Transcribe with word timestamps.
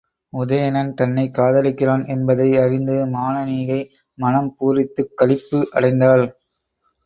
உதயணன் 0.33 0.89
தன்னைக் 0.93 1.35
காதலிக்கிறான் 1.35 2.07
என்பதை 2.07 2.57
அறிந்து 2.57 2.95
மானனீகை 3.07 3.79
மனம் 4.17 4.51
பூரித்துக் 4.57 5.15
களிப்பு 5.15 5.59
அடைந்தாள். 5.73 6.25